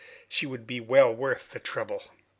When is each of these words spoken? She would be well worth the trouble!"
She 0.27 0.47
would 0.47 0.65
be 0.65 0.79
well 0.79 1.13
worth 1.13 1.51
the 1.51 1.59
trouble!" 1.59 2.01